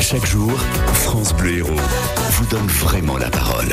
Chaque 0.00 0.26
jour, 0.26 0.52
France 0.92 1.34
Bleu 1.34 1.58
Héros 1.58 1.80
vous 2.30 2.46
donne 2.46 2.66
vraiment 2.66 3.16
la 3.16 3.30
parole. 3.30 3.68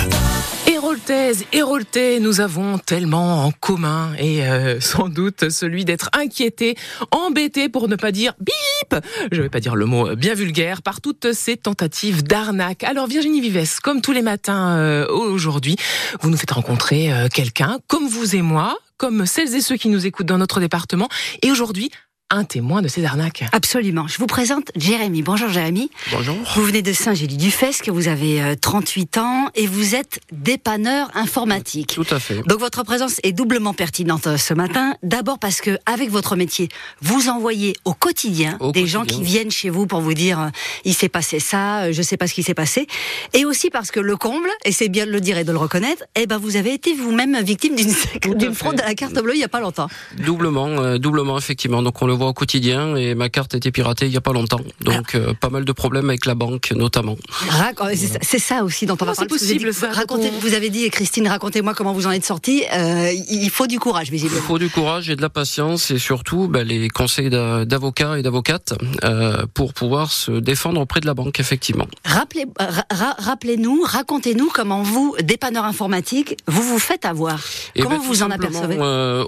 Héroltaise, 0.68 1.46
Héroltais, 1.52 2.20
nous 2.20 2.42
avons 2.42 2.78
tellement 2.78 3.46
en 3.46 3.52
commun 3.52 4.14
et 4.18 4.44
euh, 4.44 4.80
sans 4.80 5.10
doute 5.10 5.50
celui 5.50 5.86
d'être 5.86 6.10
inquiété, 6.14 6.76
embêté 7.12 7.70
pour 7.70 7.88
ne 7.88 7.96
pas 7.96 8.12
dire 8.12 8.34
bip, 8.40 9.04
je 9.32 9.42
vais 9.42 9.50
pas 9.50 9.60
dire 9.60 9.76
le 9.76 9.86
mot 9.86 10.16
bien 10.16 10.34
vulgaire, 10.34 10.82
par 10.82 11.02
toutes 11.02 11.34
ces 11.34 11.58
tentatives 11.58 12.24
d'arnaque. 12.24 12.84
Alors 12.84 13.08
Virginie 13.08 13.42
Vives, 13.42 13.80
comme 13.82 14.02
tous 14.02 14.12
les 14.12 14.22
matins 14.22 14.78
euh, 14.78 15.08
aujourd'hui, 15.08 15.76
vous 16.22 16.30
nous 16.30 16.38
faites 16.38 16.52
rencontrer 16.52 17.12
euh, 17.12 17.28
quelqu'un 17.28 17.80
comme 17.88 18.08
vous 18.08 18.36
et 18.36 18.42
moi, 18.42 18.78
comme 18.98 19.26
celles 19.26 19.56
et 19.56 19.62
ceux 19.62 19.78
qui 19.78 19.90
nous 19.90 20.06
écoutent 20.06 20.28
dans 20.28 20.38
notre 20.38 20.60
département. 20.60 21.10
Et 21.42 21.52
aujourd'hui, 21.52 21.92
un 22.32 22.46
témoin 22.46 22.82
de 22.82 22.88
ces 22.88 23.04
arnaques. 23.06 23.44
Absolument. 23.52 24.08
Je 24.08 24.18
vous 24.18 24.26
présente 24.26 24.72
Jérémy. 24.76 25.22
Bonjour 25.22 25.50
Jérémy. 25.50 25.92
Bonjour. 26.12 26.36
Vous 26.56 26.64
venez 26.64 26.82
de 26.82 26.94
Saint-Gély-du-Fesque, 26.94 27.90
vous 27.90 28.08
avez 28.08 28.56
38 28.60 29.18
euh, 29.18 29.22
ans 29.22 29.50
et 29.54 29.68
vous 29.68 29.96
êtes 29.96 30.22
dépanneur 30.32 31.12
informatique. 31.14 31.94
Tout 31.94 32.08
à 32.10 32.20
fait. 32.20 32.42
Donc 32.48 32.60
votre 32.60 32.84
présence 32.84 33.20
est 33.24 33.34
doublement 33.34 33.74
pertinente 33.74 34.28
euh, 34.28 34.38
ce 34.38 34.54
matin. 34.54 34.96
D'abord 35.04 35.40
parce 35.40 35.60
que 35.60 35.78
avec 35.86 36.10
votre 36.10 36.38
métier, 36.38 36.70
vous 37.02 37.28
envoyez 37.28 37.76
au 37.84 37.94
quotidien 37.94 38.58
des 38.74 38.88
gens 38.88 39.04
qui 39.04 39.22
viennent 39.22 39.52
chez 39.52 39.70
vous 39.70 39.86
pour 39.86 40.00
vous 40.00 40.14
dire 40.14 40.40
euh, 40.40 40.50
il 40.86 40.94
s'est 40.94 41.10
passé 41.10 41.40
ça, 41.40 41.92
je 41.92 42.02
sais 42.02 42.18
pas 42.18 42.28
ce 42.28 42.34
qui 42.34 42.44
s'est 42.44 42.54
passé. 42.54 42.88
Et 43.34 43.44
aussi 43.44 43.70
parce 43.70 43.92
que 43.92 44.00
le 44.00 44.16
comble, 44.16 44.50
et 44.64 44.72
c'est 44.72 44.90
bien 44.90 45.06
de 45.06 45.12
le 45.12 45.20
dire 45.20 45.38
et 45.38 45.44
de 45.44 45.52
le 45.52 45.58
reconnaître, 45.58 46.04
eh 46.16 46.28
ben 46.28 46.38
vous 46.38 46.56
avez 46.56 46.74
été 46.74 46.94
vous-même 46.94 47.38
victime 47.44 47.76
d'une 47.76 48.54
fraude 48.54 48.80
à 48.80 48.86
la 48.86 48.96
carte 48.96 49.22
bleue 49.22 49.36
il 49.36 49.42
y 49.42 49.44
a 49.44 49.50
pas 49.50 49.60
longtemps. 49.60 49.88
Doublement, 50.18 50.98
doublement 50.98 51.38
effectivement. 51.38 51.84
Donc 51.84 52.02
on 52.02 52.08
le 52.08 52.21
au 52.28 52.34
quotidien 52.34 52.96
et 52.96 53.16
ma 53.16 53.30
carte 53.30 53.54
a 53.54 53.58
été 53.58 53.72
piratée 53.72 54.06
il 54.06 54.12
y 54.12 54.18
a 54.18 54.22
pas 54.22 54.34
longtemps. 54.34 54.62
Donc 54.82 55.16
euh, 55.16 55.34
pas 55.34 55.50
mal 55.50 55.66
de 55.66 55.72
problèmes 55.72 56.10
avec 56.10 56.26
la 56.26 56.36
banque 56.36 56.72
notamment. 56.72 57.18
C'est 58.22 58.40
ça 58.40 58.64
aussi 58.64 58.86
dont 58.86 58.98
on 59.02 59.06
va 59.06 59.14
parler. 59.14 59.30
C'est 59.30 59.40
possible 59.40 59.74
ça. 59.74 59.92
Racontez, 59.92 60.32
vous 60.42 60.54
avez 60.54 60.70
dit 60.70 60.90
Christine, 60.90 61.28
racontez-moi 61.28 61.74
comment 61.74 61.94
vous 61.94 62.08
en 62.08 62.12
êtes 62.12 62.26
sortie. 62.26 62.64
Euh, 62.74 63.12
il 63.30 63.50
faut 63.50 63.68
du 63.68 63.80
courage 63.80 64.12
visiblement. 64.12 64.42
Il 64.42 64.48
faut 64.48 64.60
du 64.60 64.70
courage 64.70 65.10
et 65.10 65.16
de 65.16 65.22
la 65.22 65.30
patience 65.30 65.92
et 65.92 66.00
surtout 66.00 66.48
bah, 66.48 66.64
les 66.64 66.90
conseils 66.90 67.30
d'avocats 67.30 68.18
et 68.18 68.22
d'avocates 68.22 68.74
euh, 69.04 69.46
pour 69.54 69.74
pouvoir 69.74 70.12
se 70.12 70.32
défendre 70.32 70.82
auprès 70.82 71.00
de 71.00 71.06
la 71.06 71.14
banque 71.14 71.40
effectivement. 71.40 71.88
Rappelez, 72.06 72.46
rappelez-nous, 73.20 73.82
racontez-nous 73.84 74.50
comment 74.54 74.84
vous, 74.84 75.16
dépanneur 75.24 75.66
informatique, 75.66 76.38
vous 76.48 76.64
vous 76.64 76.80
faites 76.80 77.06
avoir. 77.06 77.40
Et 77.40 77.42
eh 77.76 77.82
comment 77.82 77.98
ben, 77.98 78.06
vous 78.06 78.24
en 78.24 78.32
apercevez 78.32 78.78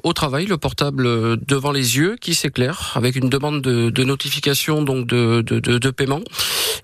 Au 0.03 0.13
travail, 0.13 0.45
le 0.45 0.57
portable 0.57 1.37
devant 1.45 1.71
les 1.71 1.97
yeux 1.97 2.15
qui 2.19 2.33
s'éclaire 2.35 2.82
avec 2.95 3.15
une 3.15 3.29
demande 3.29 3.61
de, 3.61 4.03
notification 4.03 4.81
donc 4.81 5.07
de, 5.07 5.41
de, 5.41 5.89
paiement 5.89 6.21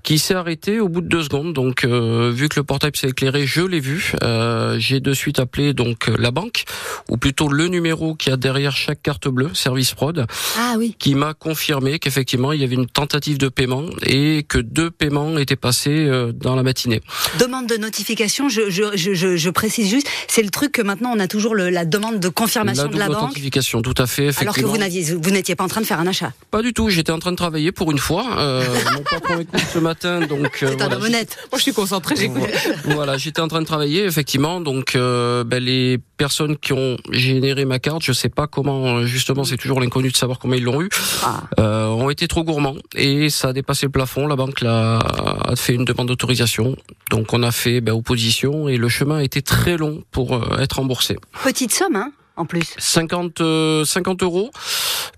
qui 0.03 0.19
s'est 0.19 0.33
arrêté 0.33 0.79
au 0.79 0.89
bout 0.89 1.01
de 1.01 1.07
deux 1.07 1.23
secondes. 1.23 1.53
Donc 1.53 1.83
euh, 1.83 2.31
vu 2.33 2.49
que 2.49 2.59
le 2.59 2.63
portail 2.63 2.91
s'est 2.95 3.09
éclairé, 3.09 3.45
je 3.45 3.61
l'ai 3.61 3.79
vu. 3.79 4.13
Euh, 4.23 4.77
j'ai 4.79 4.99
de 4.99 5.13
suite 5.13 5.39
appelé 5.39 5.73
donc 5.73 6.07
la 6.07 6.31
banque 6.31 6.63
ou 7.09 7.17
plutôt 7.17 7.49
le 7.49 7.67
numéro 7.67 8.15
qui 8.15 8.29
a 8.31 8.37
derrière 8.37 8.75
chaque 8.75 9.01
carte 9.01 9.27
bleue, 9.27 9.51
service 9.53 9.93
prod, 9.93 10.25
ah, 10.57 10.75
oui. 10.77 10.95
qui 10.99 11.15
m'a 11.15 11.33
confirmé 11.33 11.99
qu'effectivement 11.99 12.51
il 12.53 12.61
y 12.61 12.63
avait 12.63 12.75
une 12.75 12.87
tentative 12.87 13.37
de 13.37 13.49
paiement 13.49 13.85
et 14.05 14.43
que 14.47 14.57
deux 14.57 14.91
paiements 14.91 15.37
étaient 15.37 15.55
passés 15.55 16.07
euh, 16.07 16.31
dans 16.31 16.55
la 16.55 16.63
matinée. 16.63 17.01
Demande 17.39 17.67
de 17.67 17.77
notification, 17.77 18.49
je, 18.49 18.69
je, 18.69 18.95
je, 18.95 19.35
je 19.35 19.49
précise 19.49 19.89
juste, 19.89 20.07
c'est 20.27 20.43
le 20.43 20.49
truc 20.49 20.71
que 20.71 20.81
maintenant 20.81 21.11
on 21.15 21.19
a 21.19 21.27
toujours 21.27 21.55
le, 21.55 21.69
la 21.69 21.85
demande 21.85 22.19
de 22.19 22.29
confirmation 22.29 22.87
de 22.87 22.97
la 22.97 23.07
banque. 23.07 23.29
Notification, 23.29 23.81
tout 23.81 23.95
à 23.97 24.07
fait. 24.07 24.29
Alors 24.39 24.55
que 24.55 24.65
vous 24.65 24.77
n'aviez, 24.77 25.15
vous 25.15 25.31
n'étiez 25.31 25.55
pas 25.55 25.63
en 25.63 25.67
train 25.67 25.81
de 25.81 25.85
faire 25.85 25.99
un 25.99 26.07
achat. 26.07 26.31
Pas 26.51 26.61
du 26.61 26.73
tout. 26.73 26.89
J'étais 26.89 27.11
en 27.11 27.19
train 27.19 27.31
de 27.31 27.35
travailler 27.35 27.71
pour 27.71 27.91
une 27.91 27.97
fois. 27.97 28.25
Euh, 28.39 28.63
mon 28.93 29.01
patron 29.01 29.39
écoute 29.39 29.59
ce 29.73 29.79
matin, 29.79 29.88
donc. 29.93 30.63
Euh, 30.63 30.75
voilà, 30.77 30.97
honnête. 30.97 31.37
Moi, 31.51 31.57
je 31.57 31.63
suis 31.63 31.73
concentré. 31.73 32.15
J'écoute. 32.15 32.43
Voilà, 32.85 33.17
j'étais 33.17 33.41
en 33.41 33.47
train 33.47 33.61
de 33.61 33.65
travailler, 33.65 34.05
effectivement. 34.05 34.61
Donc, 34.61 34.95
euh, 34.95 35.43
ben, 35.43 35.63
les 35.63 35.99
personnes 36.17 36.57
qui 36.57 36.73
ont 36.73 36.97
généré 37.11 37.65
ma 37.65 37.79
carte, 37.79 38.03
je 38.03 38.11
sais 38.13 38.29
pas 38.29 38.47
comment. 38.47 39.05
Justement, 39.05 39.43
c'est 39.43 39.57
toujours 39.57 39.79
l'inconnu 39.79 40.09
de 40.09 40.17
savoir 40.17 40.39
comment 40.39 40.55
ils 40.55 40.63
l'ont 40.63 40.81
eu. 40.81 40.89
Ah. 41.23 41.43
Euh, 41.59 41.87
ont 41.87 42.09
été 42.09 42.27
trop 42.27 42.43
gourmands 42.43 42.75
et 42.95 43.29
ça 43.29 43.49
a 43.49 43.53
dépassé 43.53 43.85
le 43.85 43.91
plafond. 43.91 44.27
La 44.27 44.35
banque 44.35 44.61
l'a 44.61 44.99
a 44.99 45.55
fait 45.55 45.73
une 45.73 45.85
demande 45.85 46.07
d'autorisation. 46.07 46.75
Donc, 47.09 47.33
on 47.33 47.43
a 47.43 47.51
fait 47.51 47.81
ben, 47.81 47.93
opposition 47.93 48.67
et 48.67 48.77
le 48.77 48.89
chemin 48.89 49.17
a 49.17 49.23
été 49.23 49.41
très 49.41 49.77
long 49.77 50.03
pour 50.11 50.35
euh, 50.35 50.59
être 50.59 50.77
remboursé. 50.77 51.17
Petite 51.43 51.73
somme, 51.73 51.95
hein 51.95 52.11
en 52.35 52.45
plus 52.45 52.73
50, 52.77 53.41
50 53.83 54.23
euros, 54.23 54.49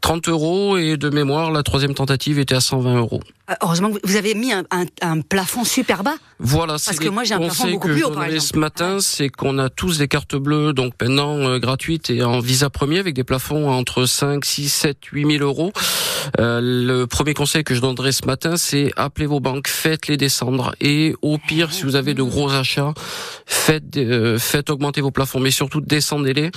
30 0.02 0.28
euros 0.28 0.78
et 0.78 0.98
de 0.98 1.10
mémoire, 1.12 1.52
la 1.52 1.62
troisième 1.62 1.94
tentative 1.94 2.40
était 2.40 2.56
à 2.56 2.62
120 2.62 2.98
euros. 2.98 3.22
Euh, 3.52 3.56
heureusement 3.62 3.92
que 3.92 4.00
vous 4.04 4.16
avez 4.16 4.34
mis 4.34 4.52
un, 4.52 4.64
un, 4.72 4.86
un 5.02 5.22
plafond 5.22 5.64
super 5.64 6.04
bas. 6.04 6.16
Voilà, 6.40 6.74
parce 6.74 7.00
que 7.00 7.10
moi 7.10 7.24
j'ai 7.24 7.34
un 7.34 7.40
plafond 7.40 7.72
beaucoup 7.72 7.88
plus 7.88 8.04
haut. 8.04 8.12
Par 8.12 8.26
exemple. 8.26 8.42
Ce 8.42 8.58
matin, 8.58 8.98
c'est 9.00 9.30
qu'on 9.30 9.58
a 9.58 9.70
tous 9.70 9.98
des 9.98 10.08
cartes 10.08 10.36
bleues, 10.36 10.74
donc 10.74 10.94
maintenant 11.02 11.38
euh, 11.38 11.60
gratuites 11.60 12.10
et 12.10 12.24
en 12.24 12.40
visa 12.40 12.70
premier 12.70 13.00
avec 13.00 13.14
des 13.14 13.24
plafonds 13.24 13.70
entre 13.70 14.06
5, 14.06 14.44
6, 14.44 14.70
7, 14.70 14.98
8 15.12 15.38
000 15.38 15.44
euros. 15.44 15.72
Euh, 16.40 16.60
le 16.62 17.06
premier 17.08 17.34
conseil 17.34 17.64
que 17.64 17.76
je 17.76 17.82
donnerai 17.82 18.12
ce 18.12 18.26
matin, 18.26 18.58
c'est 18.58 18.92
appelez 18.96 19.26
vos 19.26 19.40
banques, 19.40 19.68
faites-les 19.68 20.18
descendre 20.18 20.74
et 20.80 21.16
au 21.22 21.38
pire, 21.38 21.72
si 21.74 21.84
vous 21.84 21.96
avez 21.96 22.14
de 22.14 22.24
gros 22.24 22.52
achats, 22.52 22.94
faites 23.46 23.98
euh, 23.98 24.38
faites 24.38 24.70
augmenter 24.70 25.02
vos 25.02 25.12
plafonds, 25.12 25.40
mais 25.40 25.52
surtout 25.52 25.82
descendez-les, 25.82 26.52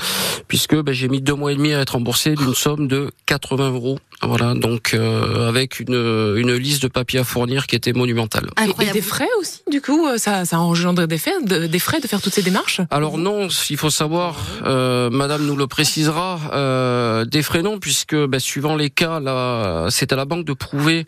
puisque 0.49 0.77
ben, 0.77 0.93
j'ai 0.93 1.09
mis 1.09 1.21
deux 1.21 1.35
mois 1.35 1.53
et 1.53 1.57
demi 1.57 1.73
à 1.73 1.81
être 1.81 1.91
remboursé 1.91 2.35
d'une 2.35 2.55
somme 2.55 2.89
de 2.89 3.11
80 3.27 3.71
euros. 3.71 3.99
Voilà, 4.23 4.55
donc 4.55 4.95
euh, 4.95 5.49
avec 5.49 5.81
une, 5.81 5.95
une 6.37 6.55
liste 6.55 6.84
de 6.85 6.89
papiers 6.89 7.21
à 7.21 7.25
fournir 7.25 7.67
qui 7.67 7.77
était 7.77 7.93
monumentale. 7.93 8.51
Et 8.81 8.93
des 8.93 9.01
frais 9.01 9.29
aussi, 9.41 9.63
du 9.71 9.81
coup, 9.81 10.07
euh, 10.07 10.19
ça, 10.19 10.45
ça 10.45 10.61
engendre 10.61 11.07
des 11.07 11.19
frais, 11.19 11.33
de, 11.43 11.67
des 11.67 11.79
frais 11.79 12.01
de 12.01 12.07
faire 12.07 12.21
toutes 12.21 12.35
ces 12.35 12.43
démarches? 12.43 12.81
Alors 12.91 13.17
non, 13.17 13.49
il 13.71 13.77
faut 13.77 13.91
savoir, 13.91 14.37
euh, 14.65 15.09
Madame 15.11 15.47
nous 15.47 15.57
le 15.57 15.67
précisera, 15.67 16.39
euh, 16.53 17.25
des 17.25 17.43
frais 17.43 17.63
non, 17.63 17.79
puisque 17.79 18.15
ben, 18.15 18.39
suivant 18.39 18.77
les 18.77 18.91
cas, 18.91 19.19
là, 19.21 19.87
c'est 19.91 20.13
à 20.13 20.17
la 20.17 20.27
banque 20.27 20.45
de 20.45 20.53
prouver 20.53 21.07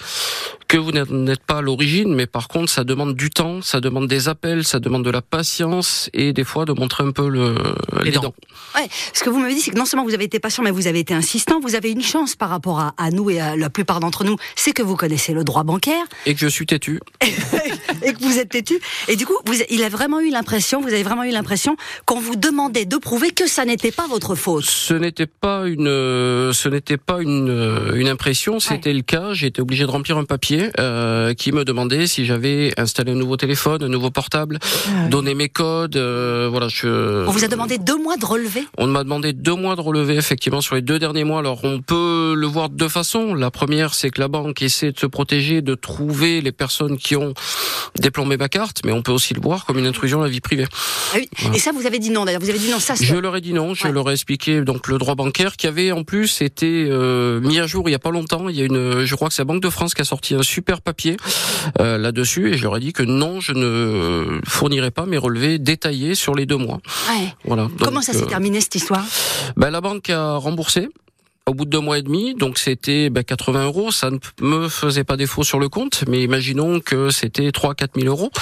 que 0.69 0.79
vous 0.79 0.93
n'êtes 0.93 1.45
pas 1.45 1.59
à 1.59 1.61
l'origine, 1.63 2.15
mais 2.15 2.27
par 2.27 2.49
contre, 2.49 2.73
ça 2.73 2.83
demande 2.83 3.15
du 3.15 3.31
temps, 3.31 3.63
ça 3.63 3.81
demande 3.81 4.09
des 4.09 4.29
appels, 4.29 4.65
ça 4.65 4.81
demande 4.81 5.05
de 5.05 5.11
la 5.11 5.23
patience 5.23 6.11
et 6.13 6.33
des 6.33 6.43
fois 6.45 6.65
de 6.65 6.73
montrer 6.73 7.05
un 7.05 7.13
peu 7.13 7.29
le, 7.29 7.55
les, 8.03 8.11
dents. 8.11 8.35
Ouais, 8.75 8.89
ce 9.13 9.23
que 9.23 9.31
vous 9.31 9.39
m'avez 9.39 9.55
dit, 9.55 9.61
c'est 9.61 9.71
que 9.71 9.79
non 9.79 9.85
seulement 9.85 10.05
vous 10.05 10.15
avez 10.15 10.25
été 10.25 10.41
patient, 10.41 10.65
mais 10.65 10.73
vous 10.73 10.87
avez 10.87 10.99
été 11.01 11.15
insistant. 11.15 11.61
Vous 11.61 11.77
avez 11.77 11.91
une 11.91 12.03
chance 12.03 12.35
par 12.35 12.49
rapport 12.49 12.81
à, 12.81 12.95
à 12.97 13.11
nous 13.11 13.31
et 13.31 13.39
à 13.41 13.55
la 13.55 13.71
plupart 13.71 14.01
d'entre 14.01 14.25
nous, 14.25 14.37
c'est 14.57 14.73
que 14.73 14.83
vous 14.83 14.97
connaissez 14.97 15.35
le 15.35 15.45
droit 15.45 15.56
bancaire. 15.65 16.05
Et 16.27 16.35
que 16.35 16.41
je 16.41 16.49
suis 16.49 16.67
têtu. 16.67 17.01
et 18.03 18.13
que 18.13 18.21
vous 18.21 18.39
êtes 18.39 18.51
têtu. 18.51 18.79
Et 19.09 19.17
du 19.17 19.27
coup, 19.27 19.37
vous, 19.47 19.55
il 19.71 19.83
a 19.83 19.89
vraiment 19.89 20.21
eu 20.21 20.31
l'impression, 20.31 20.81
vous 20.81 20.89
avez 20.89 21.03
vraiment 21.03 21.25
eu 21.25 21.31
l'impression 21.31 21.77
qu'on 22.05 22.21
vous 22.21 22.37
demandait 22.37 22.85
de 22.85 22.97
prouver 22.97 23.31
que 23.31 23.47
ça 23.47 23.65
n'était 23.65 23.93
pas 23.93 24.07
votre 24.07 24.35
faute. 24.35 24.65
Ce 24.65 24.95
n'était 24.95 25.27
pas 25.27 25.67
une, 25.67 25.87
ce 26.53 26.69
n'était 26.69 26.97
pas 26.97 27.21
une, 27.21 27.93
une 27.95 28.09
impression, 28.09 28.61
c'était 28.61 28.93
le 28.93 29.03
cas. 29.03 29.33
J'ai 29.33 29.47
été 29.47 29.63
obligé 29.63 29.85
de 29.85 29.91
remplir 29.91 30.19
un 30.19 30.25
papier 30.25 30.71
euh, 30.79 31.35
qui 31.35 31.53
me 31.53 31.65
demandait 31.65 32.07
si 32.07 32.25
j'avais 32.25 32.73
installé 32.77 33.13
un 33.13 33.17
nouveau 33.17 33.37
téléphone, 33.37 33.83
un 33.83 33.89
nouveau 33.89 34.11
portable, 34.11 34.59
ah 34.63 35.09
donné 35.09 35.35
mes 35.35 35.49
codes. 35.49 35.97
Euh, 35.97 36.49
voilà, 36.51 36.69
je. 36.69 37.27
On 37.27 37.31
vous 37.31 37.45
a 37.45 37.49
demandé 37.49 37.79
deux 37.79 37.97
mois 37.97 38.17
de 38.17 38.25
relevé. 38.25 38.65
On 38.79 38.87
m'a 38.87 39.05
demandé 39.05 39.33
deux 39.33 39.55
mois 39.55 39.77
de 39.77 39.81
relevé 39.81 40.17
effectivement 40.17 40.61
sur 40.61 40.75
les 40.75 40.83
deux 40.83 40.99
derniers 40.99 41.25
mois. 41.25 41.39
Alors 41.39 41.61
on 41.65 41.81
peut 41.81 42.35
le 42.37 42.47
voir 42.47 42.69
de 42.69 42.77
deux 42.77 42.89
façons. 42.89 43.35
La 43.35 43.51
première, 43.51 43.95
c'est 43.95 44.11
que 44.11 44.21
la 44.21 44.29
banque 44.29 44.63
essaie 44.63 44.93
de 44.93 44.99
se 44.99 45.07
protéger, 45.07 45.46
de 45.47 45.75
trouver 45.75 46.41
les 46.41 46.53
personnes 46.53 46.99
qui 46.99 47.17
ont 47.17 47.35
déplombé 47.99 48.37
ma 48.37 48.49
carte, 48.49 48.83
mais 48.85 48.93
on 48.93 49.03
peut 49.03 49.13
aussi 49.13 49.35
le 49.35 49.41
voir 49.41 49.65
comme 49.65 49.79
une 49.79 49.87
intrusion 49.87 50.21
à 50.21 50.25
la 50.25 50.31
vie 50.31 50.41
privée. 50.41 50.67
Ah 51.13 51.17
oui. 51.17 51.29
Et 51.55 51.59
ça, 51.59 51.73
vous 51.73 51.87
avez 51.87 51.99
dit 51.99 52.11
non. 52.11 52.25
D'ailleurs, 52.25 52.41
vous 52.41 52.51
avez 52.51 52.59
dit 52.59 52.71
non. 52.71 52.79
Ça. 52.81 52.95
Je 53.01 53.17
leur 53.17 53.37
ai 53.37 53.41
dit 53.41 53.53
non. 53.53 53.75
Je 53.75 53.89
leur 53.89 54.11
ai 54.11 54.13
expliqué 54.13 54.63
donc 54.63 54.89
le 54.89 54.99
droit 54.99 55.15
bancaire 55.15 55.57
qui 55.57 55.67
avait 55.67 55.93
en 55.93 56.05
plus 56.05 56.43
été 56.43 56.87
euh, 56.91 57.41
mis 57.41 57.59
à 57.59 57.67
jour 57.67 57.89
il 57.89 57.93
y 57.93 57.95
a 57.95 57.99
pas 57.99 58.11
longtemps. 58.11 58.49
Il 58.49 58.57
y 58.57 58.63
a 58.63 58.65
une, 58.65 59.05
je 59.05 59.15
crois 59.15 59.29
que 59.29 59.35
c'est 59.35 59.43
la 59.43 59.47
Banque 59.47 59.63
de 59.63 59.71
France 59.71 59.95
qui 59.95 60.03
a 60.03 60.05
sorti 60.05 60.35
un 60.35 60.43
super 60.43 60.81
papier 60.81 61.17
euh, 61.81 61.99
là-dessus, 61.99 62.53
et 62.53 62.57
je 62.57 62.63
leur 62.63 62.77
ai 62.77 62.81
dit 62.81 62.93
que 62.93 63.03
non, 63.03 63.41
je 63.41 63.53
ne 63.53 64.41
fournirai 64.47 64.91
pas 64.91 65.07
mes 65.07 65.19
relevés 65.19 65.59
détaillés 65.59 66.15
sur 66.15 66.35
les 66.35 66.47
deux 66.47 66.57
mois. 66.57 66.81
Ouais. 67.09 67.35
Voilà. 67.45 67.69
Comment 67.81 68.03
ça 68.03 68.13
s'est 68.13 68.23
euh, 68.23 68.27
terminé 68.27 68.61
cette 68.61 68.75
histoire? 68.75 69.05
ben, 69.57 69.71
la 69.71 69.81
banque 69.81 70.11
a 70.11 70.37
remboursé 70.37 70.89
au 71.49 71.55
bout 71.55 71.65
de 71.65 71.71
deux 71.71 71.81
mois 71.81 71.99
et 71.99 72.03
demi, 72.03 72.35
donc 72.35 72.59
c'était 72.59 73.09
80 73.09 73.53
ben, 73.53 73.65
euros, 73.67 73.93
ça 73.93 74.11
ne 74.11 74.19
me 74.41 74.69
faisait 74.69 75.05
pas 75.05 75.17
défaut 75.17 75.45
sur 75.45 75.61
le 75.61 75.69
compte, 75.69 76.03
mais 76.09 76.21
imaginons 76.21 76.81
que 76.81 77.11
c'était 77.11 77.53
3 77.53 77.77
4 77.77 78.01
000 78.01 78.09
euros, 78.09 78.33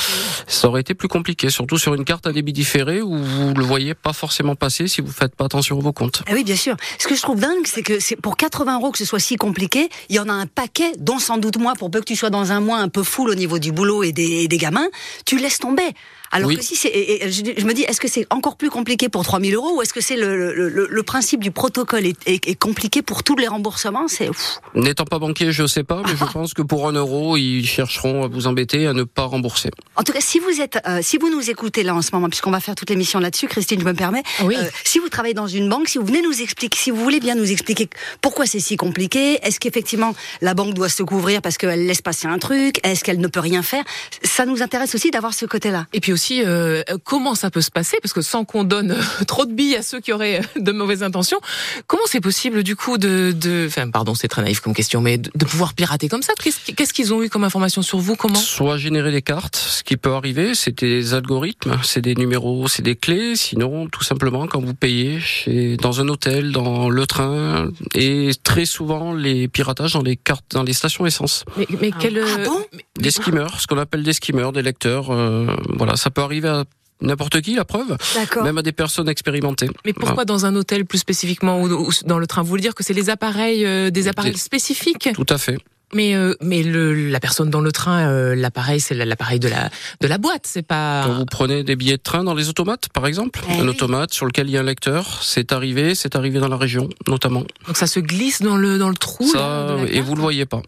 ça 0.46 0.68
aurait 0.68 0.80
été 0.80 0.94
plus 0.94 1.08
compliqué, 1.08 1.50
surtout 1.50 1.76
sur 1.76 1.92
une 1.92 2.06
carte 2.06 2.26
à 2.26 2.32
débit 2.32 2.54
différé 2.54 3.02
où 3.02 3.14
vous 3.14 3.52
le 3.52 3.62
voyez 3.62 3.92
pas 3.92 4.14
forcément 4.14 4.56
passer 4.56 4.88
si 4.88 5.02
vous 5.02 5.12
faites 5.12 5.36
pas 5.36 5.44
attention 5.44 5.78
à 5.78 5.82
vos 5.82 5.92
comptes. 5.92 6.22
Ah 6.26 6.30
oui, 6.32 6.44
bien 6.44 6.56
sûr. 6.56 6.76
Ce 6.98 7.06
que 7.06 7.14
je 7.14 7.20
trouve 7.20 7.40
dingue, 7.40 7.66
c'est 7.66 7.82
que 7.82 8.00
c'est 8.00 8.16
pour 8.16 8.38
80 8.38 8.78
euros 8.78 8.90
que 8.90 8.98
ce 8.98 9.04
soit 9.04 9.20
si 9.20 9.36
compliqué, 9.36 9.90
il 10.08 10.16
y 10.16 10.18
en 10.18 10.30
a 10.30 10.32
un 10.32 10.46
paquet, 10.46 10.92
dont 10.98 11.18
sans 11.18 11.36
doute 11.36 11.58
moi, 11.58 11.74
pour 11.78 11.90
peu 11.90 12.00
que 12.00 12.06
tu 12.06 12.16
sois 12.16 12.30
dans 12.30 12.52
un 12.52 12.60
mois 12.60 12.78
un 12.78 12.88
peu 12.88 13.02
full 13.02 13.28
au 13.28 13.34
niveau 13.34 13.58
du 13.58 13.70
boulot 13.70 14.02
et 14.02 14.12
des, 14.12 14.48
des 14.48 14.58
gamins, 14.58 14.88
tu 15.26 15.38
laisses 15.38 15.58
tomber. 15.58 15.92
Alors 16.34 16.50
que 16.50 16.62
si 16.62 16.75
c'est, 16.75 17.31
je, 17.31 17.64
me 17.64 17.72
dis, 17.72 17.82
est-ce 17.82 18.00
que 18.00 18.08
c'est 18.08 18.26
encore 18.31 18.56
plus 18.56 18.69
compliqué 18.69 19.08
pour 19.08 19.25
3000 19.25 19.54
euros 19.54 19.76
ou 19.76 19.82
est-ce 19.82 19.94
que 19.94 20.00
c'est 20.00 20.16
le, 20.16 20.52
le, 20.52 20.69
le, 20.69 21.02
principe 21.04 21.40
du 21.40 21.52
protocole 21.52 22.06
est, 22.06 22.19
est, 22.26 22.58
compliqué 22.58 23.02
pour 23.02 23.22
tous 23.22 23.36
les 23.36 23.46
remboursements? 23.46 24.08
C'est 24.08 24.28
n'étant 24.75 25.04
pas 25.04 25.20
banquier, 25.20 25.52
je 25.52 25.66
sais 25.66 25.84
pas, 25.84 26.02
mais 26.04 26.16
je 26.16 26.25
pense 26.32 26.52
que 26.52 26.62
pour 26.62 26.88
un 26.88 26.92
euro, 26.92 27.36
ils 27.36 27.64
chercheront 27.66 28.25
à 28.25 28.28
vous 28.28 28.48
embêter 28.48 28.88
à 28.88 28.92
ne 28.94 29.04
pas 29.04 29.22
rembourser. 29.22 29.70
En 29.94 30.02
tout 30.02 30.12
cas, 30.12 30.20
si 30.20 30.40
vous 30.40 30.60
êtes, 30.60 30.81
euh, 30.88 31.00
si 31.02 31.19
vous 31.19 31.31
nous 31.31 31.50
écoutez 31.50 31.84
là 31.84 31.94
en 31.94 32.02
ce 32.02 32.10
moment, 32.12 32.28
puisqu'on 32.28 32.50
va 32.50 32.58
faire 32.58 32.75
toute 32.75 32.90
l'émission 32.90 33.20
là-dessus, 33.20 33.46
Christine, 33.46 33.81
je 33.81 33.84
me 33.84 33.94
permets. 33.94 34.25
Oui. 34.42 34.56
Euh, 34.58 34.64
si 34.84 34.98
vous 34.98 35.08
travaillez 35.08 35.34
dans 35.34 35.46
une 35.46 35.69
banque, 35.69 35.88
si 35.88 35.98
vous 35.98 36.06
venez 36.06 36.22
nous 36.22 36.42
expliquer, 36.42 36.76
si 36.76 36.90
vous 36.90 37.02
voulez 37.02 37.20
bien 37.20 37.36
nous 37.36 37.52
expliquer 37.52 37.88
pourquoi 38.20 38.46
c'est 38.46 38.58
si 38.58 38.76
compliqué, 38.76 39.38
est-ce 39.46 39.60
qu'effectivement 39.60 40.14
la 40.40 40.54
banque 40.54 40.75
doit 40.75 40.88
se 40.88 41.04
couvrir 41.04 41.42
parce 41.42 41.58
qu'elle 41.58 41.86
laisse 41.86 42.02
passer 42.02 42.26
un 42.26 42.38
truc, 42.38 42.81
est-ce 42.82 43.04
qu'elle 43.04 43.20
ne 43.20 43.28
peut 43.28 43.40
rien 43.40 43.62
faire, 43.62 43.84
ça 44.22 44.46
nous 44.46 44.62
intéresse 44.62 44.94
aussi 44.96 45.12
d'avoir 45.12 45.32
ce 45.32 45.46
côté-là. 45.46 45.86
Et 45.92 46.00
puis 46.00 46.12
aussi, 46.12 46.23
euh, 46.32 46.82
comment 47.04 47.34
ça 47.34 47.50
peut 47.50 47.60
se 47.60 47.70
passer 47.70 47.98
Parce 48.02 48.12
que 48.12 48.22
sans 48.22 48.44
qu'on 48.44 48.64
donne 48.64 48.96
trop 49.26 49.44
de 49.44 49.52
billes 49.52 49.76
à 49.76 49.82
ceux 49.82 50.00
qui 50.00 50.12
auraient 50.12 50.40
de 50.56 50.72
mauvaises 50.72 51.02
intentions, 51.02 51.38
comment 51.86 52.02
c'est 52.06 52.20
possible 52.20 52.62
du 52.62 52.76
coup 52.76 52.98
de, 52.98 53.32
de, 53.32 53.66
enfin 53.68 53.90
pardon, 53.90 54.14
c'est 54.14 54.28
très 54.28 54.42
naïf 54.42 54.60
comme 54.60 54.74
question, 54.74 55.00
mais 55.00 55.18
de, 55.18 55.44
pouvoir 55.44 55.74
pirater 55.74 56.08
comme 56.08 56.22
ça? 56.22 56.32
Qu'est-ce 56.76 56.92
qu'ils 56.92 57.12
ont 57.14 57.22
eu 57.22 57.28
comme 57.28 57.44
information 57.44 57.82
sur 57.82 57.98
vous? 57.98 58.16
Comment? 58.16 58.34
Soit 58.34 58.78
générer 58.78 59.12
des 59.12 59.22
cartes, 59.22 59.56
ce 59.56 59.82
qui 59.82 59.96
peut 59.96 60.12
arriver, 60.12 60.54
c'est 60.54 60.78
des 60.82 61.14
algorithmes, 61.14 61.78
c'est 61.82 62.00
des 62.00 62.14
numéros, 62.14 62.68
c'est 62.68 62.82
des 62.82 62.96
clés. 62.96 63.36
Sinon, 63.36 63.88
tout 63.88 64.02
simplement, 64.02 64.46
quand 64.46 64.60
vous 64.60 64.74
payez 64.74 65.20
chez, 65.20 65.76
dans 65.76 66.00
un 66.00 66.08
hôtel, 66.08 66.52
dans 66.52 66.88
le 66.88 67.06
train, 67.06 67.68
et 67.94 68.30
très 68.42 68.64
souvent 68.64 69.12
les 69.12 69.48
piratages 69.48 69.92
dans 69.92 70.02
les 70.02 70.16
cartes, 70.16 70.44
dans 70.50 70.62
les 70.62 70.72
stations 70.72 71.06
essence. 71.06 71.44
Mais, 71.56 71.66
mais 71.80 71.90
ah. 71.92 71.98
quel, 72.00 72.18
ah 72.18 72.44
bon? 72.44 72.58
Des 72.98 73.10
skimmers, 73.10 73.58
ce 73.58 73.66
qu'on 73.66 73.78
appelle 73.78 74.02
des 74.02 74.12
skimmers, 74.12 74.52
des 74.52 74.62
lecteurs. 74.62 75.10
Euh, 75.10 75.54
voilà, 75.68 75.96
ça 75.96 76.10
peut 76.14 76.22
arriver 76.22 76.49
à 76.49 76.64
n'importe 77.00 77.40
qui, 77.40 77.55
la 77.55 77.64
preuve, 77.64 77.96
même 78.43 78.58
à 78.58 78.62
des 78.62 78.72
personnes 78.72 79.08
expérimentées. 79.08 79.69
Mais 79.84 79.93
pourquoi 79.93 80.25
dans 80.25 80.46
un 80.46 80.55
hôtel 80.56 80.84
plus 80.87 80.99
spécifiquement 80.99 81.61
ou, 81.61 81.90
dans 82.06 82.19
le 82.19 82.26
train? 82.26 82.43
Vous 82.43 82.49
voulez 82.49 82.62
dire 82.62 82.75
que 82.75 82.82
c'est 82.82 82.94
les 82.94 83.11
appareils, 83.11 83.64
euh, 83.66 83.90
des 83.90 84.08
appareils 84.08 84.38
spécifiques? 84.38 85.11
Tout 85.14 85.26
à 85.28 85.38
fait. 85.38 85.58
Mais 85.93 86.16
euh, 86.16 86.34
mais 86.40 86.62
le, 86.62 87.08
la 87.08 87.20
personne 87.20 87.50
dans 87.50 87.61
le 87.61 87.70
train, 87.70 88.08
euh, 88.08 88.34
l'appareil 88.34 88.81
c'est 88.81 88.94
l'appareil 88.94 89.38
de 89.38 89.49
la 89.49 89.70
de 90.00 90.08
la 90.08 90.19
boîte, 90.19 90.43
c'est 90.44 90.62
pas. 90.62 91.02
Quand 91.05 91.14
vous 91.14 91.26
prenez 91.26 91.62
des 91.62 91.76
billets 91.76 91.99
de 91.99 92.02
train 92.02 92.25
dans 92.25 92.34
les 92.34 92.49
automates, 92.49 92.88
par 92.88 93.06
exemple, 93.06 93.40
eh 93.49 93.60
un 93.60 93.69
automate 93.69 94.12
sur 94.12 94.26
lequel 94.26 94.49
il 94.49 94.52
y 94.52 94.56
a 94.56 94.60
un 94.60 94.64
lecteur, 94.64 95.22
c'est 95.22 95.52
arrivé, 95.52 95.94
c'est 95.94 96.17
arrivé 96.17 96.40
dans 96.40 96.49
la 96.49 96.56
région, 96.56 96.88
notamment. 97.06 97.44
Donc 97.67 97.76
ça 97.76 97.87
se 97.87 98.00
glisse 98.00 98.43
dans 98.43 98.56
le 98.56 98.78
dans 98.78 98.88
le 98.88 98.96
trou. 98.96 99.28
Ça, 99.28 99.76
et 99.88 100.00
vous 100.00 100.17
le 100.17 100.22
voyez 100.22 100.46
pas. 100.46 100.62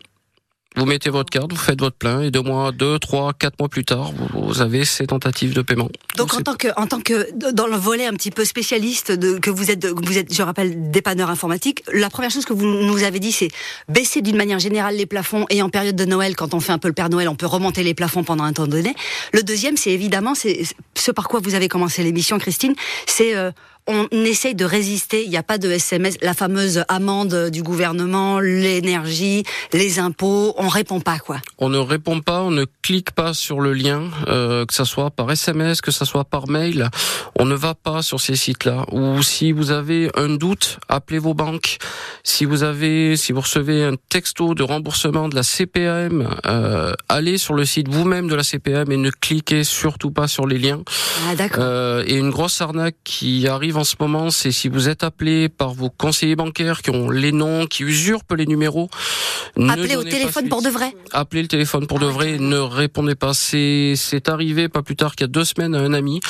Vous 0.77 0.85
mettez 0.85 1.09
votre 1.09 1.31
carte, 1.31 1.53
vous 1.53 1.59
faites 1.59 1.81
votre 1.81 1.97
plein, 1.97 2.21
et 2.21 2.31
deux 2.31 2.43
mois, 2.43 2.71
deux, 2.71 2.99
trois, 2.99 3.33
quatre 3.33 3.59
mois 3.59 3.69
plus 3.69 3.85
tard, 3.85 4.13
vous 4.35 4.61
avez 4.61 4.85
ces 4.85 5.07
tentatives 5.07 5.55
de 5.55 5.63
paiement. 5.63 5.89
Donc, 6.17 6.35
en 6.35 6.43
tant 6.43 6.55
que, 6.55 6.69
en 6.77 6.87
tant 6.87 7.01
que 7.01 7.31
dans 7.53 7.67
le 7.67 7.77
volet 7.77 8.07
un 8.07 8.13
petit 8.13 8.31
peu 8.31 8.45
spécialiste 8.45 9.11
de, 9.11 9.39
que 9.39 9.49
vous 9.49 9.71
êtes, 9.71 9.87
vous 9.87 10.19
êtes, 10.19 10.35
je 10.35 10.43
rappelle, 10.43 10.91
dépanneur 10.91 11.31
informatique, 11.31 11.83
la 11.93 12.11
première 12.11 12.31
chose 12.31 12.45
que 12.45 12.53
vous 12.53 12.67
nous 12.67 13.03
avez 13.05 13.21
dit, 13.21 13.33
c'est 13.33 13.49
baisser 13.89 14.21
d'une 14.21 14.37
manière 14.37 14.59
générale 14.59 14.97
les 14.97 15.07
plafonds, 15.07 15.47
et 15.49 15.63
en 15.63 15.71
période 15.71 15.97
de 15.97 16.05
Noël, 16.05 16.37
quand 16.37 16.53
on 16.53 16.61
fait 16.61 16.73
un 16.73 16.79
peu 16.79 16.89
le 16.89 16.95
Père 16.95 17.09
Noël, 17.09 17.29
on 17.29 17.37
peut 17.37 17.47
remonter 17.47 17.83
les 17.83 17.95
plafonds 17.95 18.23
pendant 18.23 18.45
un 18.45 18.53
temps 18.53 18.67
donné. 18.67 18.95
Le 19.33 19.43
deuxième, 19.43 19.79
c'est 19.79 19.93
évidemment, 19.93 20.35
c'est 20.35 20.63
ce 20.95 21.11
par 21.11 21.29
quoi 21.29 21.41
vous 21.41 21.55
avez 21.55 21.69
commencé 21.69 22.03
l'émission, 22.03 22.39
Christine, 22.39 22.75
c'est 23.07 23.35
euh, 23.35 23.51
on 23.87 24.09
essaye 24.11 24.55
de 24.55 24.65
résister. 24.65 25.23
Il 25.25 25.31
n'y 25.31 25.37
a 25.37 25.43
pas 25.43 25.59
de 25.59 25.71
SMS. 25.71 26.17
La 26.23 26.35
fameuse 26.35 26.85
amende 26.89 27.51
du 27.51 27.63
gouvernement, 27.63 28.41
l'énergie, 28.41 29.45
les 29.73 29.99
impôts, 29.99 30.55
on 30.59 30.69
répond 30.69 31.01
pas 31.01 31.19
quoi. 31.19 31.39
On 31.59 31.69
ne 31.69 31.79
répond 31.79 32.21
pas, 32.21 32.43
on 32.43 32.51
ne 32.51 32.65
clique 32.83 33.13
pas 33.13 33.35
sur 33.35 33.61
le 33.61 33.73
lien, 33.73 34.11
euh, 34.29 34.67
que 34.67 34.75
ça 34.75 34.85
soit 34.85 35.11
par 35.11 35.31
SMS, 35.31 35.81
que 35.81 35.91
ça 35.91 36.05
soit 36.05 36.25
par 36.25 36.49
mail. 36.49 36.89
On 37.39 37.45
ne 37.45 37.55
va 37.55 37.75
pas 37.75 38.03
sur 38.03 38.21
ces 38.21 38.37
sites-là. 38.37 38.87
Ou 38.93 39.23
si 39.23 39.53
vous 39.53 39.71
avez 39.71 40.11
un 40.17 40.31
doute, 40.31 40.79
appelez 40.89 41.19
vos 41.19 41.35
banques. 41.35 41.79
Si 42.25 42.45
vous 42.45 42.63
avez, 42.63 43.17
si 43.17 43.33
vous 43.33 43.41
recevez 43.41 43.85
un 43.85 43.95
texto 44.09 44.55
de 44.55 44.63
remboursement 44.63 45.29
de 45.29 45.37
la 45.37 45.43
CPAM, 45.43 46.29
euh, 46.47 46.93
allez 47.09 47.39
sur 47.39 47.55
le 47.55 47.65
site 47.65 47.89
vous-même 47.89 48.29
de 48.29 48.35
la 48.35 48.43
CPAM 48.43 48.91
et 48.91 48.97
ne 48.97 49.11
cliquez 49.11 49.65
surtout 49.65 50.11
pas 50.11 50.29
sur 50.29 50.47
les 50.47 50.59
liens. 50.59 50.83
Ah 51.29 51.37
d'accord. 51.37 51.63
Euh, 51.65 52.05
et 52.07 52.17
une 52.17 52.31
grosse 52.31 52.61
arnaque 52.61 52.97
qui 53.05 53.47
arrive 53.47 53.76
en 53.77 53.85
ce 53.85 53.97
moment, 54.01 54.31
c'est 54.31 54.53
si 54.53 54.69
vous 54.69 54.89
êtes 54.89 55.05
appelé 55.05 55.49
par 55.49 55.75
vos 55.75 55.91
conseillers 55.91 56.37
bancaires 56.37 56.83
qui 56.83 56.91
ont 56.91 57.11
les 57.11 57.33
noms, 57.33 57.67
qui 57.67 57.83
usurpent 57.83 58.35
les 58.35 58.47
numéros. 58.47 58.89
Appelez 59.69 59.97
au 59.97 60.05
téléphone 60.05 60.49
pour 60.49 60.63
de 60.63 60.69
vrai. 60.69 60.95
Appelez 61.13 61.43
le 61.43 61.49
téléphone 61.49 61.87
pour 61.87 61.99
de 61.99 62.07
vrai. 62.07 62.39
Ne 62.39 62.59
répondez 62.59 63.15
pas. 63.15 63.35
C'est 63.35 63.95
c'est 63.97 64.29
arrivé 64.29 64.69
pas 64.69 64.83
plus 64.83 64.97
tard 64.97 65.15
qu'il 65.15 65.25
y 65.25 65.31
a 65.31 65.33
deux 65.33 65.45
semaines 65.45 65.75
à 65.75 65.79
un 65.79 65.93
ami 65.93 66.21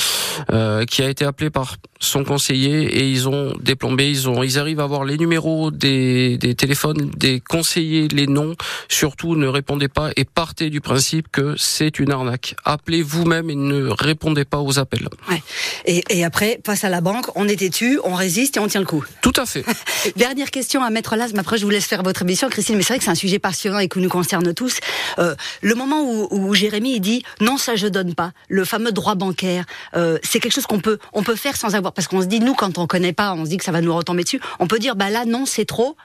euh, 0.51 0.85
qui 0.85 1.03
a 1.03 1.09
été 1.09 1.25
appelé 1.25 1.51
par 1.51 1.77
son 1.99 2.25
conseiller 2.25 2.83
et 2.99 3.11
ils 3.11 3.29
ont 3.29 3.55
déplombé. 3.61 4.11
Ils 4.11 4.29
ont 4.29 4.43
ils 4.43 4.59
arrivent 4.59 4.81
à 4.81 4.85
avoir 4.85 5.05
les 5.05 5.17
numéros 5.19 5.71
des 5.71 6.39
des 6.39 6.55
téléphones 6.55 7.11
des 7.17 7.41
conseillers, 7.41 8.09
les 8.09 8.27
noms. 8.27 8.55
Surtout 8.89 9.35
ne 9.35 9.47
répondez 9.47 9.89
pas 9.89 10.11
et 10.17 10.25
partez 10.25 10.71
du 10.71 10.81
principe 10.81 11.29
que 11.33 11.55
c'est 11.57 11.99
une 11.99 12.13
arnaque. 12.13 12.55
Appelez 12.65 13.03
vous-même 13.03 13.51
et 13.51 13.57
ne 13.57 13.89
répondez 13.89 14.45
pas 14.45 14.59
aux 14.61 14.79
appels. 14.79 15.09
Ouais. 15.29 15.43
Et, 15.87 16.05
et 16.11 16.25
après 16.25 16.61
face 16.65 16.85
à 16.85 16.91
la 16.91 17.01
banque, 17.01 17.36
on 17.37 17.47
est 17.47 17.57
têtu, 17.57 18.01
on 18.03 18.15
résiste 18.15 18.57
et 18.57 18.61
on 18.61 18.67
tient 18.67 18.81
le 18.81 18.87
coup. 18.87 19.05
Tout 19.21 19.33
à 19.37 19.47
fait. 19.47 19.65
Dernière 20.17 20.51
question 20.51 20.83
à 20.83 20.91
Maître 20.91 21.15
Las, 21.17 21.33
mais 21.33 21.41
après 21.41 21.59
je 21.59 21.65
vous 21.65 21.71
laisse 21.71 21.85
faire 21.85 22.03
votre 22.03 22.23
émission, 22.23 22.49
Christine, 22.49 22.77
mais 22.77 22.83
c'est 22.83 22.95
vrai 22.95 22.99
que 22.99 23.05
c'est 23.05 23.11
un 23.11 23.15
sujet 23.15 23.39
passionnant 23.39 23.79
et 23.79 23.89
qui 23.89 24.01
nous 24.01 24.09
concerne 24.09 24.55
tous. 24.55 24.79
Euh, 25.19 25.37
le 25.61 25.75
moment 25.75 26.03
où, 26.03 26.29
où, 26.31 26.55
Jérémy 26.55 26.97
il 26.97 27.01
dit 27.01 27.23
non, 27.41 27.59
ça 27.59 27.77
je 27.77 27.87
donne 27.87 28.15
pas, 28.15 28.33
le 28.49 28.65
fameux 28.65 28.91
droit 28.91 29.15
bancaire, 29.15 29.65
euh, 29.95 30.19
c'est 30.23 30.41
quelque 30.41 30.55
chose 30.55 30.67
qu'on 30.67 30.81
peut, 30.81 30.99
on 31.13 31.23
peut 31.23 31.37
faire 31.37 31.57
sans 31.57 31.75
avoir, 31.75 31.93
parce 31.93 32.09
qu'on 32.09 32.23
se 32.23 32.27
dit, 32.27 32.41
nous, 32.41 32.55
quand 32.55 32.79
on 32.79 32.87
connaît 32.87 33.13
pas, 33.13 33.35
on 33.35 33.45
se 33.45 33.51
dit 33.51 33.59
que 33.59 33.65
ça 33.65 33.73
va 33.73 33.83
nous 33.83 33.95
retomber 33.95 34.25
dessus, 34.25 34.41
on 34.59 34.67
peut 34.67 34.79
dire, 34.79 34.97
bah 34.97 35.11
là, 35.11 35.27
non, 35.27 35.45
c'est 35.45 35.67
trop. 35.67 35.97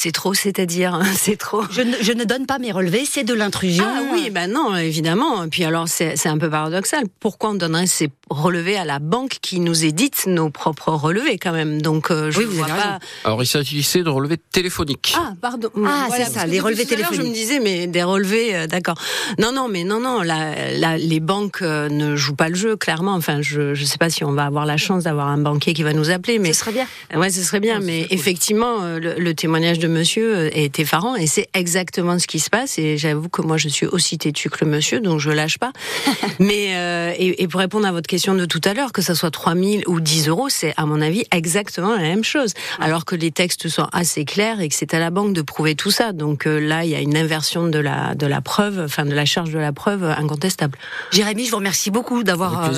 C'est 0.00 0.12
trop, 0.12 0.32
c'est-à-dire, 0.32 1.00
c'est 1.16 1.36
trop. 1.36 1.64
Je 1.72 1.80
ne, 1.82 1.96
je 2.00 2.12
ne, 2.12 2.22
donne 2.22 2.46
pas 2.46 2.60
mes 2.60 2.70
relevés, 2.70 3.02
c'est 3.04 3.24
de 3.24 3.34
l'intrusion. 3.34 3.84
Ah 3.84 4.02
oui, 4.12 4.30
ben 4.30 4.48
non, 4.48 4.76
évidemment. 4.76 5.42
Et 5.42 5.48
puis 5.48 5.64
alors, 5.64 5.88
c'est 5.88 6.24
un 6.26 6.38
peu 6.38 6.48
paradoxal. 6.48 7.06
Pourquoi 7.18 7.50
on 7.50 7.54
donnerait 7.54 7.88
ces 7.88 8.08
relevés 8.30 8.76
à 8.76 8.84
la 8.84 9.00
banque 9.00 9.38
qui 9.42 9.58
nous 9.58 9.84
édite 9.84 10.28
nos 10.28 10.50
propres 10.50 10.92
relevés 10.92 11.36
quand 11.36 11.50
même? 11.50 11.82
Donc, 11.82 12.12
euh, 12.12 12.30
je 12.30 12.38
oui, 12.38 12.44
vois 12.44 12.68
pas. 12.68 13.00
Alors, 13.24 13.42
il 13.42 13.46
s'agissait 13.46 14.04
de 14.04 14.08
relevés 14.08 14.36
téléphoniques. 14.36 15.14
Ah, 15.16 15.32
pardon. 15.40 15.68
Ah, 15.84 16.06
c'est 16.16 16.26
ça, 16.26 16.46
les 16.46 16.60
relevés 16.60 16.86
téléphoniques. 16.86 17.20
Je 17.20 17.26
me 17.26 17.34
disais, 17.34 17.58
mais 17.58 17.88
des 17.88 18.04
relevés, 18.04 18.54
euh, 18.54 18.66
d'accord. 18.68 18.98
Non, 19.40 19.50
non, 19.50 19.66
mais 19.68 19.82
non, 19.82 19.98
non. 19.98 20.22
La, 20.22 20.96
les 20.96 21.18
banques 21.18 21.62
euh, 21.62 21.88
ne 21.88 22.14
jouent 22.14 22.36
pas 22.36 22.50
le 22.50 22.54
jeu, 22.54 22.76
clairement. 22.76 23.14
Enfin, 23.14 23.42
je, 23.42 23.74
je 23.74 23.84
sais 23.84 23.98
pas 23.98 24.10
si 24.10 24.22
on 24.22 24.30
va 24.30 24.44
avoir 24.44 24.64
la 24.64 24.76
chance 24.76 25.02
d'avoir 25.02 25.26
un 25.26 25.38
banquier 25.38 25.74
qui 25.74 25.82
va 25.82 25.92
nous 25.92 26.10
appeler, 26.10 26.38
mais 26.38 26.52
ce 26.52 26.60
serait 26.60 26.72
bien. 26.72 26.86
Ouais, 27.16 27.30
ce 27.30 27.42
serait 27.42 27.58
bien. 27.58 27.80
mais 27.80 28.06
effectivement, 28.10 28.82
le, 28.96 29.14
le 29.18 29.34
témoignage 29.34 29.67
de 29.76 29.88
monsieur 29.88 30.34
euh, 30.34 30.50
est 30.52 30.78
effarant 30.78 31.14
et 31.14 31.26
c'est 31.26 31.48
exactement 31.52 32.18
ce 32.18 32.26
qui 32.26 32.38
se 32.38 32.48
passe. 32.48 32.78
Et 32.78 32.96
j'avoue 32.96 33.28
que 33.28 33.42
moi, 33.42 33.58
je 33.58 33.68
suis 33.68 33.84
aussi 33.84 34.16
têtu 34.16 34.48
que 34.48 34.64
le 34.64 34.70
monsieur, 34.70 35.00
donc 35.00 35.20
je 35.20 35.30
lâche 35.30 35.58
pas. 35.58 35.72
Mais 36.38 36.76
euh, 36.76 37.12
et, 37.18 37.42
et, 37.42 37.48
pour 37.48 37.60
répondre 37.60 37.86
à 37.86 37.92
votre 37.92 38.06
question 38.06 38.34
de 38.34 38.46
tout 38.46 38.60
à 38.64 38.72
l'heure, 38.72 38.92
que 38.92 39.02
ça 39.02 39.14
soit 39.14 39.30
3000 39.30 39.84
ou 39.86 40.00
10 40.00 40.28
euros, 40.28 40.48
c'est 40.48 40.72
à 40.78 40.86
mon 40.86 41.02
avis 41.02 41.24
exactement 41.30 41.92
la 41.92 42.00
même 42.00 42.24
chose. 42.24 42.54
Alors 42.80 43.04
que 43.04 43.14
les 43.14 43.30
textes 43.30 43.68
sont 43.68 43.88
assez 43.92 44.24
clairs 44.24 44.60
et 44.60 44.68
que 44.70 44.74
c'est 44.74 44.94
à 44.94 44.98
la 44.98 45.10
banque 45.10 45.34
de 45.34 45.42
prouver 45.42 45.74
tout 45.74 45.90
ça. 45.90 46.12
Donc 46.12 46.46
euh, 46.46 46.58
là, 46.58 46.84
il 46.84 46.90
y 46.90 46.94
a 46.94 47.00
une 47.00 47.16
inversion 47.16 47.66
de 47.66 47.78
la 47.78 48.14
de 48.14 48.26
la 48.26 48.40
preuve, 48.40 48.80
enfin 48.82 49.04
de 49.04 49.14
la 49.14 49.26
charge 49.26 49.50
de 49.50 49.58
la 49.58 49.72
preuve 49.72 50.04
incontestable. 50.04 50.78
Jérémy, 51.10 51.44
je 51.44 51.50
vous 51.50 51.58
remercie 51.58 51.90
beaucoup 51.90 52.22
d'avoir 52.22 52.70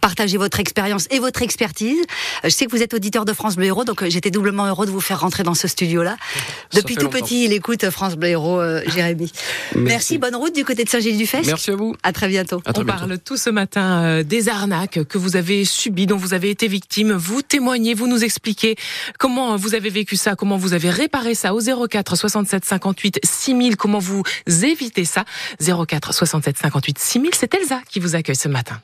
partagé 0.00 0.38
votre 0.38 0.58
expérience 0.58 1.06
et 1.10 1.18
votre 1.18 1.42
expertise. 1.42 2.02
Je 2.42 2.48
sais 2.48 2.66
que 2.66 2.70
vous 2.70 2.82
êtes 2.82 2.94
auditeur 2.94 3.24
de 3.24 3.32
France 3.32 3.56
Bleu 3.56 3.66
Héros, 3.66 3.84
donc 3.84 4.04
j'étais 4.08 4.30
doublement 4.30 4.66
heureux 4.66 4.86
de 4.86 4.90
vous 4.90 5.00
faire 5.00 5.20
rentrer 5.20 5.42
dans 5.42 5.54
ce 5.54 5.68
studio-là. 5.68 6.16
Depuis 6.74 6.96
tout 6.96 7.08
petit, 7.08 7.44
il 7.44 7.52
écoute 7.52 7.88
France 7.90 8.16
Bleu 8.16 8.30
Héros, 8.30 8.60
euh, 8.60 8.82
Jérémy. 8.86 9.30
Merci. 9.74 10.18
bonne 10.18 10.36
route 10.36 10.54
du 10.54 10.64
côté 10.64 10.84
de 10.84 10.88
Saint-Gilles-du-Fest. 10.88 11.46
Merci 11.46 11.70
à 11.70 11.76
vous. 11.76 11.94
À 12.02 12.12
très 12.12 12.28
bientôt. 12.28 12.62
On 12.74 12.84
parle 12.84 13.18
tout 13.18 13.36
ce 13.36 13.50
matin 13.50 14.02
euh, 14.02 14.22
des 14.22 14.48
arnaques 14.48 15.04
que 15.04 15.18
vous 15.18 15.36
avez 15.36 15.64
subies, 15.64 16.06
dont 16.06 16.16
vous 16.16 16.34
avez 16.34 16.50
été 16.50 16.68
victime. 16.68 17.12
Vous 17.12 17.42
témoignez, 17.42 17.94
vous 17.94 18.06
nous 18.06 18.24
expliquez 18.24 18.76
comment 19.18 19.56
vous 19.56 19.74
avez 19.74 19.90
vécu 19.90 20.16
ça, 20.16 20.34
comment 20.34 20.56
vous 20.56 20.72
avez 20.72 20.90
réparé 20.90 21.34
ça 21.34 21.54
au 21.54 21.60
04 21.60 22.16
67 22.16 22.64
58 22.64 23.20
6000, 23.22 23.76
comment 23.76 23.98
vous 23.98 24.22
évitez 24.46 25.04
ça? 25.04 25.24
04 25.60 26.14
67 26.14 26.58
58 26.58 26.98
6000, 26.98 27.30
c'est 27.34 27.54
Elsa 27.54 27.80
qui 27.88 28.00
vous 28.00 28.14
accueille 28.14 28.36
ce 28.36 28.48
matin. 28.48 28.80